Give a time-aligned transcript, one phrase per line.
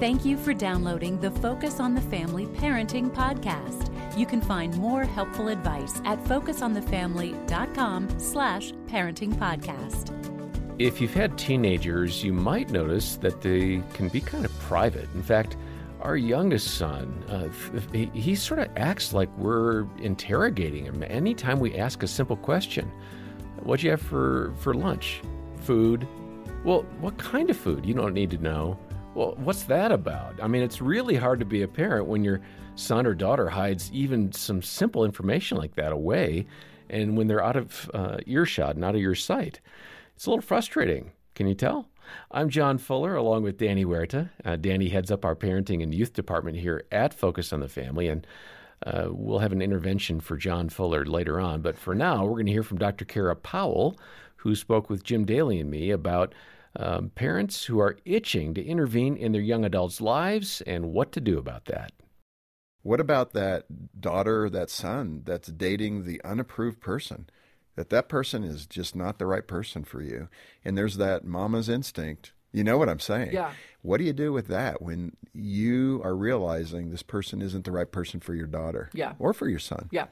[0.00, 3.92] Thank you for downloading the Focus on the Family Parenting Podcast.
[4.18, 10.10] You can find more helpful advice at focusonthefamily.com slash parenting podcast.
[10.80, 15.08] If you've had teenagers, you might notice that they can be kind of private.
[15.14, 15.56] In fact,
[16.00, 17.48] our youngest son, uh,
[17.92, 22.90] he, he sort of acts like we're interrogating him anytime we ask a simple question.
[23.62, 25.22] What'd you have for, for lunch?
[25.60, 26.08] Food?
[26.64, 27.86] Well, what kind of food?
[27.86, 28.76] You don't need to know.
[29.14, 30.42] Well, what's that about?
[30.42, 32.40] I mean, it's really hard to be a parent when your
[32.74, 36.46] son or daughter hides even some simple information like that away
[36.90, 39.60] and when they're out of uh, earshot and out of your sight.
[40.16, 41.12] It's a little frustrating.
[41.36, 41.88] Can you tell?
[42.32, 44.30] I'm John Fuller along with Danny Huerta.
[44.44, 48.08] Uh, Danny heads up our parenting and youth department here at Focus on the Family,
[48.08, 48.26] and
[48.84, 51.62] uh, we'll have an intervention for John Fuller later on.
[51.62, 53.04] But for now, we're going to hear from Dr.
[53.04, 53.96] Kara Powell,
[54.36, 56.34] who spoke with Jim Daly and me about
[56.76, 61.20] um, parents who are itching to intervene in their young adults' lives and what to
[61.20, 61.92] do about that.
[62.82, 63.64] What about that
[64.00, 67.28] daughter, that son that's dating the unapproved person?
[67.76, 70.28] That that person is just not the right person for you.
[70.64, 72.32] And there's that mama's instinct.
[72.52, 73.32] You know what I'm saying?
[73.32, 73.52] Yeah.
[73.82, 77.90] What do you do with that when you are realizing this person isn't the right
[77.90, 78.90] person for your daughter?
[78.92, 79.14] Yeah.
[79.18, 79.88] Or for your son?
[79.90, 80.06] Yeah.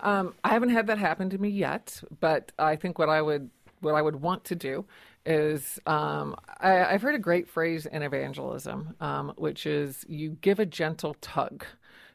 [0.00, 3.50] Um, I haven't had that happen to me yet, but I think what I would
[3.80, 4.84] what I would want to do
[5.28, 10.58] is um, I, have heard a great phrase in evangelism, um, which is you give
[10.58, 11.66] a gentle tug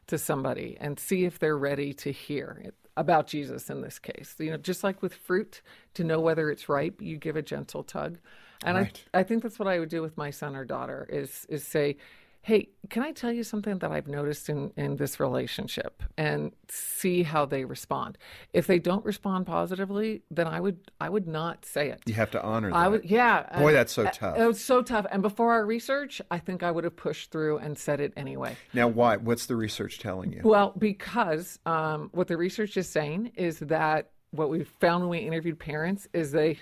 [0.08, 4.34] to somebody and see if they're ready to hear about Jesus in this case.
[4.38, 5.62] You know, just like with fruit,
[5.94, 8.18] to know whether it's ripe, you give a gentle tug.
[8.64, 9.04] And right.
[9.14, 11.64] I, I think that's what I would do with my son or daughter is is
[11.64, 11.96] say,
[12.44, 17.22] hey, can I tell you something that I've noticed in, in this relationship and see
[17.22, 18.18] how they respond?
[18.52, 22.02] If they don't respond positively, then I would I would not say it.
[22.04, 22.76] You have to honor that.
[22.76, 23.58] I would, yeah.
[23.58, 24.36] Boy, that's so tough.
[24.36, 25.06] It was so tough.
[25.10, 28.56] And before our research, I think I would have pushed through and said it anyway.
[28.74, 29.16] Now, why?
[29.16, 30.42] What's the research telling you?
[30.44, 35.26] Well, because um, what the research is saying is that what we found when we
[35.26, 36.58] interviewed parents is they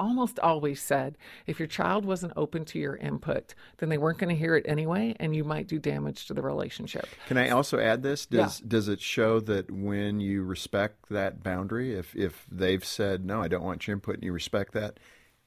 [0.00, 1.16] almost always said
[1.46, 4.64] if your child wasn't open to your input, then they weren't going to hear it
[4.66, 7.06] anyway, and you might do damage to the relationship.
[7.28, 8.26] Can I also add this?
[8.26, 8.66] Does Yeah.
[8.68, 13.48] does it show that when you respect that boundary, if if they've said no, I
[13.48, 14.98] don't want your input, and you respect that,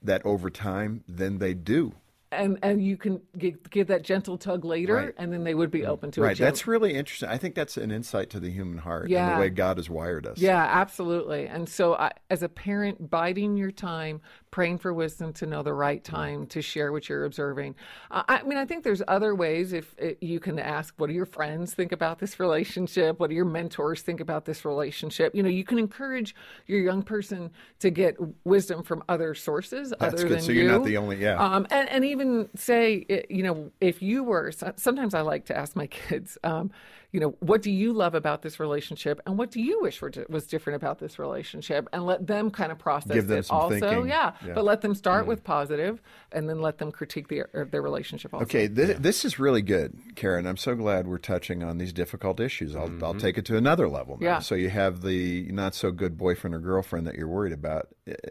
[0.02, 1.94] that over time, then they do.
[2.32, 5.14] And and you can give, give that gentle tug later, Right.
[5.20, 5.88] and then they would be mm.
[5.88, 6.26] open to it.
[6.26, 6.38] right.
[6.38, 7.30] That's really interesting.
[7.30, 10.26] I think that's an insight to the human heart and the way God has wired
[10.26, 10.40] us.
[10.40, 11.46] Yeah, absolutely.
[11.46, 14.20] And so, I, as a parent, biding your time,
[14.54, 17.74] praying for wisdom to know the right time to share what you're observing.
[18.12, 19.74] Uh, I mean, I think there's other ways.
[19.74, 23.20] If uh you can ask, what do your friends think about this relationship?
[23.20, 25.34] What do your mentors think about this relationship?
[25.34, 26.36] You know, you can encourage
[26.68, 27.50] your young person
[27.80, 28.16] to get
[28.46, 30.32] wisdom from other sources That's other good.
[30.38, 30.62] than So you.
[30.62, 31.44] you're not the only- yeah.
[31.44, 34.52] Um, and and even say, eh, you know, if you were.
[34.76, 36.70] Sometimes I like to ask my kids, um,
[37.14, 40.10] you know, what do you love about this relationship, and what do you wish were
[40.10, 43.46] di- was different about this relationship, and let them kind of process Give them it.
[43.46, 44.08] some also, thinking.
[44.08, 44.54] yeah, Yeah.
[44.56, 45.30] but let them start mm-hmm.
[45.30, 48.34] with positive, and then let them critique the, or their relationship.
[48.34, 48.44] Also.
[48.46, 50.44] Okay, this, this is really good, Kara.
[50.44, 52.76] I'm so glad we're touching on these difficult issues.
[52.76, 53.20] I'll, I'll mm-hmm.
[53.20, 54.26] take it to another level now.
[54.26, 54.40] Yeah.
[54.40, 57.90] So you have the not so good boyfriend or girlfriend that you're worried about.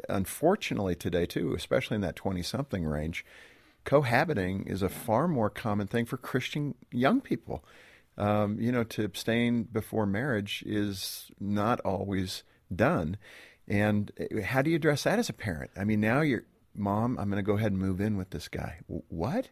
[0.09, 3.25] Unfortunately, today too, especially in that 20 something range,
[3.85, 7.65] cohabiting is a far more common thing for Christian young people.
[8.19, 12.43] Um, you know, to abstain before marriage is not always
[12.75, 13.17] done.
[13.67, 15.71] And uh, how do you address that as a parent?
[15.77, 18.49] I mean, now you're, mom, I'm going to go ahead and move in with this
[18.49, 18.81] guy.
[18.87, 19.49] What?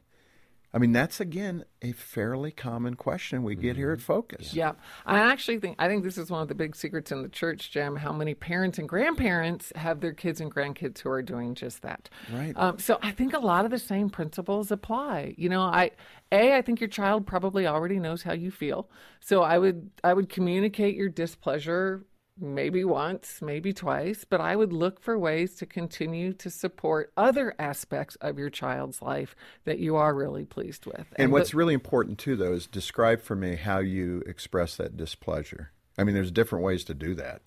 [0.72, 4.54] I mean, that's again a fairly common question we get here at Focus.
[4.54, 4.72] Yeah,
[5.04, 7.72] I actually think I think this is one of the big secrets in the church,
[7.72, 7.96] Jim.
[7.96, 12.08] How many parents and grandparents have their kids and grandkids who are doing just that?
[12.32, 12.52] Right.
[12.56, 15.34] Um, so I think a lot of the same principles apply.
[15.36, 15.90] You know, I
[16.30, 18.88] a I think your child probably already knows how you feel,
[19.18, 22.04] so I would I would communicate your displeasure
[22.38, 27.54] maybe once, maybe twice, but I would look for ways to continue to support other
[27.58, 31.06] aspects of your child's life that you are really pleased with.
[31.16, 34.96] And what's the- really important too, though, is describe for me how you express that
[34.96, 35.72] displeasure.
[35.98, 37.42] I mean, there's different ways to do that.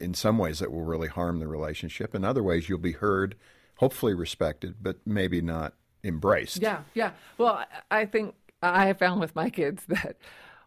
[0.00, 2.12] In some ways, that will really harm the relationship.
[2.14, 3.36] In other ways, you'll be heard,
[3.76, 6.60] hopefully respected, but maybe not embraced.
[6.60, 7.12] Yeah, yeah.
[7.38, 10.16] Well, I- I think I have found with my kids that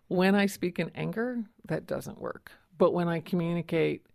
[0.08, 2.54] when I speak in anger, that doesn't work.
[2.84, 4.06] But when I communicate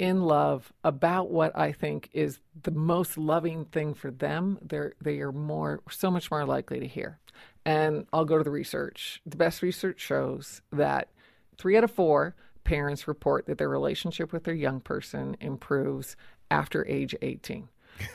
[0.00, 5.20] in love about what I think is the most loving thing for them, they're they
[5.20, 7.20] are more so much more likely to hear.
[7.64, 9.22] And I'll go to the research.
[9.26, 11.10] The best research shows that
[11.56, 12.34] three out of four
[12.64, 16.16] parents report that their relationship with their young person improves
[16.50, 17.68] after age 18.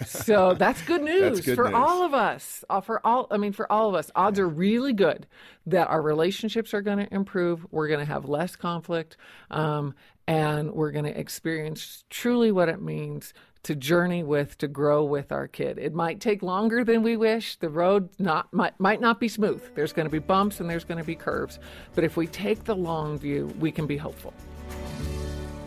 [0.05, 1.73] So that's good news That's good for news.
[1.75, 2.63] all of us.
[2.69, 5.27] Uh, For all, I mean, for all of us, odds are really good
[5.67, 7.65] that our relationships are going to improve.
[7.71, 9.17] We're going to have less conflict,
[9.49, 9.93] um,
[10.27, 13.33] and we're going to experience truly what it means
[13.63, 15.77] to journey with, to grow with our kid.
[15.77, 17.57] It might take longer than we wish.
[17.57, 19.61] The road not might, might not be smooth.
[19.75, 21.59] There's going to be bumps and there's going to be curves.
[21.93, 24.33] But if we take the long view, we can be hopeful.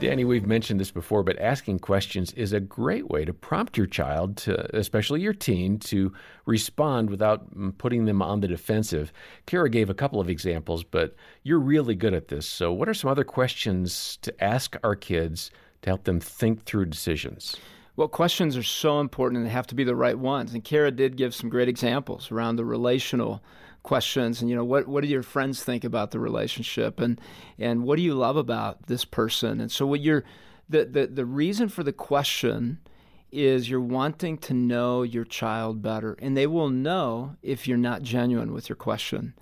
[0.04, 3.86] Danny, we've mentioned this before, but asking questions is a great way to prompt your
[3.86, 6.12] child, to, especially your teen, to
[6.44, 9.14] respond without mm, putting them on the defensive.
[9.46, 12.46] Kara gave a couple of examples, but you're really good at this.
[12.46, 16.84] So, what are some other questions to ask our kids to help them think through
[16.84, 17.56] decisions?
[17.96, 20.52] Well, questions are so important and they have to be the right ones.
[20.52, 23.42] And Kara did give some great examples around the relational
[23.84, 27.20] questions and you know what what do your friends think about the relationship and
[27.58, 29.60] and what do you love about this person?
[29.60, 30.24] And so what you're
[30.68, 32.78] the the, the reason for the question
[33.30, 38.02] is you're wanting to know your child better and they will know if you're not
[38.02, 39.34] genuine with your question.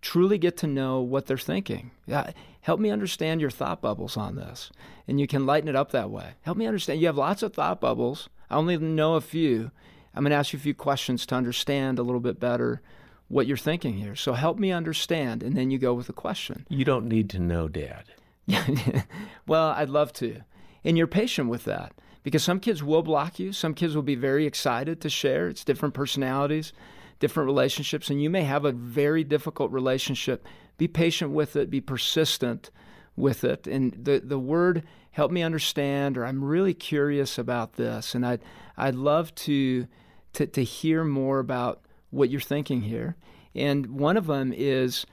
[0.00, 1.90] Truly get to know what they're thinking.
[2.06, 2.32] Yeah,
[2.64, 4.70] help me understand your thought bubbles on this
[5.08, 7.54] and you can lighten it up that way help me understand you have lots of
[7.54, 9.70] thought bubbles i only know a few
[10.14, 12.82] i'm going to ask you a few questions to understand a little bit better
[13.28, 14.14] what you're thinking here.
[14.14, 15.42] So help me understand.
[15.42, 16.66] And then you go with a question.
[16.68, 18.04] You don't need to know, Dad.
[19.46, 20.42] well, I'd love to.
[20.84, 23.52] And you're patient with that because some kids will block you.
[23.52, 25.48] Some kids will be very excited to share.
[25.48, 26.72] It's different personalities,
[27.18, 30.46] different relationships, and you may have a very difficult relationship.
[30.76, 32.70] Be patient with it, be persistent
[33.16, 33.66] with it.
[33.66, 38.14] And the, the word help me understand or I'm really curious about this.
[38.14, 38.42] And I'd
[38.76, 39.86] I'd love to
[40.34, 43.16] to, to hear more about what you're thinking here.
[43.54, 45.06] And one of them is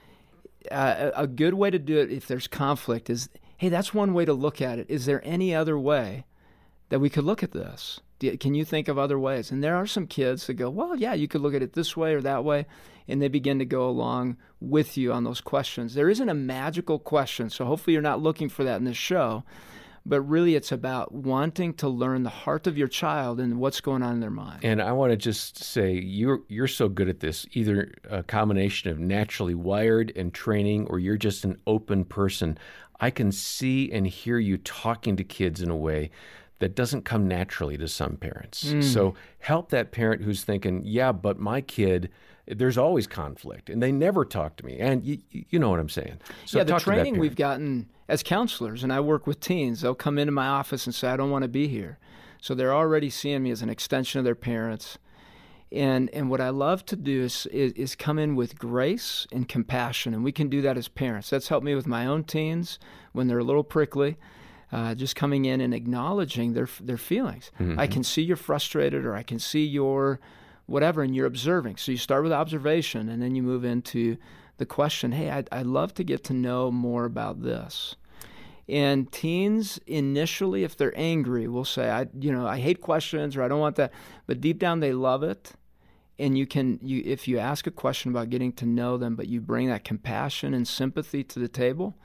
[0.71, 4.25] uh, a good way to do it if there's conflict is hey, that's one way
[4.25, 4.87] to look at it.
[4.89, 6.25] Is there any other way
[6.89, 7.99] that we could look at this?
[8.39, 9.51] Can you think of other ways?
[9.51, 11.97] And there are some kids that go, well, yeah, you could look at it this
[11.97, 12.65] way or that way.
[13.07, 15.95] And they begin to go along with you on those questions.
[15.95, 17.49] There isn't a magical question.
[17.49, 19.43] So hopefully you're not looking for that in this show
[20.05, 24.01] but really it's about wanting to learn the heart of your child and what's going
[24.01, 24.63] on in their mind.
[24.63, 28.89] And I want to just say you're you're so good at this, either a combination
[28.89, 32.57] of naturally wired and training or you're just an open person.
[32.99, 36.11] I can see and hear you talking to kids in a way
[36.61, 38.63] that doesn't come naturally to some parents.
[38.63, 38.83] Mm.
[38.83, 42.09] So help that parent who's thinking, "Yeah, but my kid
[42.47, 44.79] there's always conflict and they never talk to me.
[44.79, 46.19] And you, you know what i'm saying.
[46.45, 50.17] So yeah the training we've gotten as counselors and i work with teens they'll come
[50.17, 51.97] into my office and say i don't want to be here.
[52.41, 54.97] So they're already seeing me as an extension of their parents.
[55.71, 59.47] And and what i love to do is, is, is come in with grace and
[59.47, 61.29] compassion and we can do that as parents.
[61.29, 62.79] That's helped me with my own teens
[63.13, 64.17] when they're a little prickly
[64.71, 67.51] uh, just coming in and acknowledging their their feelings.
[67.59, 67.79] Mm-hmm.
[67.79, 70.19] I can see you're frustrated, or I can see you're
[70.65, 71.77] whatever, and you're observing.
[71.77, 74.17] So you start with observation, and then you move into
[74.57, 77.95] the question hey, I'd, I'd love to get to know more about this.
[78.69, 83.43] And teens initially, if they're angry, will say, I, you know, I hate questions or
[83.43, 83.91] I don't want that.
[84.27, 85.51] But deep down, they love it.
[86.19, 89.27] And you can, you, if you ask a question about getting to know them, but
[89.27, 91.97] you bring that compassion and sympathy to the table,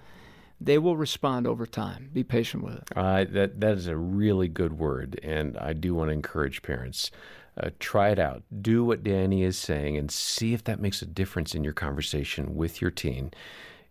[0.61, 2.11] they will respond over time.
[2.13, 2.85] Be patient with it.
[2.95, 7.11] Uh, that that is a really good word, and I do want to encourage parents.
[7.59, 8.43] Uh, try it out.
[8.61, 12.55] Do what Danny is saying and see if that makes a difference in your conversation
[12.55, 13.33] with your teen.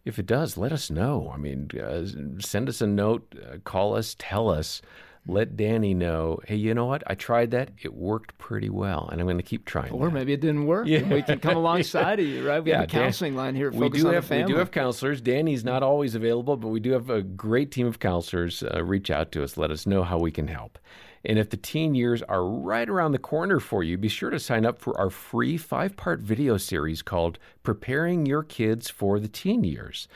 [0.04, 1.32] If it does, let us know.
[1.34, 2.06] I mean, uh,
[2.40, 4.84] send us a note, uh, call us, tell us.
[5.28, 7.04] Let Danny know, hey, you know what?
[7.08, 7.72] I tried that.
[7.82, 9.92] It worked pretty well, and I'm going to keep trying.
[9.92, 10.14] Or that.
[10.14, 10.88] maybe it didn't work.
[10.88, 11.02] Yeah.
[11.02, 12.64] we can come alongside of you, right?
[12.64, 13.72] We yeah, have a counseling Dan, line here.
[13.72, 15.22] we do have we do have counselors.
[15.22, 18.62] Danny's not always available, but we do have a great team of counselors.
[18.62, 19.58] Uh, reach out to us.
[19.58, 20.78] Let us know how we can help.
[21.26, 24.40] And if the teen years are right around the corner for you, be sure to
[24.40, 29.28] sign up for our free five part video series called Preparing Your Kids for the
[29.28, 30.08] Teen Years.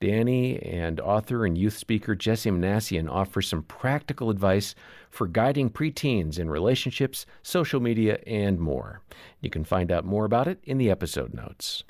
[0.00, 4.74] Danny and author and youth speaker Jessie Minassian offer some practical advice
[5.10, 9.00] for guiding preteens in relationships, social media, and more.
[9.40, 11.84] You can find out more about it in the episode notes.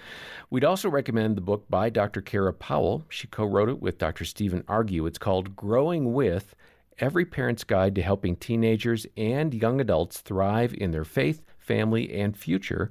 [0.50, 2.20] We'd also recommend the book by Dr.
[2.20, 3.04] Kara Powell.
[3.08, 4.24] She co wrote it with Dr.
[4.24, 5.06] Steven Argue.
[5.06, 6.54] It's called Growing With
[6.98, 12.36] Every Parent's Guide to Helping Teenagers and Young Adults Thrive in Their Faith, Family, and
[12.36, 12.90] Future.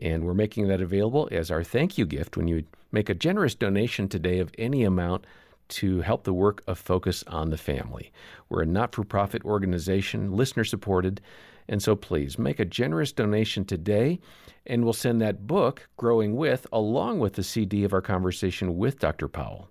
[0.00, 2.64] And we're making that available as our thank you gift when you
[2.96, 5.26] make a generous donation today of any amount
[5.68, 8.10] to help the work of Focus on the Family.
[8.48, 11.20] We're a not for profit organization, listener supported,
[11.68, 14.18] and so please make a generous donation today,
[14.64, 18.98] and we'll send that book, Growing With, along with the CD of our conversation with
[18.98, 19.28] Dr.
[19.28, 19.68] Powell.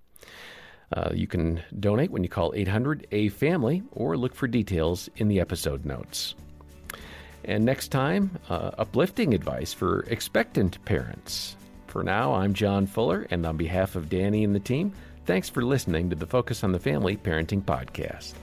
[0.94, 5.29] Uh, you can donate when you call 800 A Family or look for details in
[5.29, 6.36] the episode notes.
[7.44, 11.55] And next time, uh, uplifting advice for expectant parents.
[11.96, 14.92] For now, I'm John Fuller, and on behalf of Danny and the team,
[15.25, 18.34] thanks for listening to the Focus on the Family Parenting Podcast.